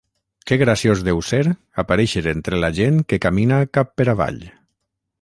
Que 0.47 0.55
graciós 0.63 0.99
deu 1.07 1.19
ser 1.29 1.43
aparèixer 1.85 2.25
entre 2.35 2.61
la 2.65 2.73
gent 2.81 3.01
que 3.13 3.23
camina 3.27 3.63
cap 3.79 3.97
per 4.01 4.11
avall! 4.17 4.45